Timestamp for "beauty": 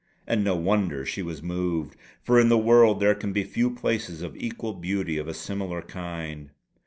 4.73-5.19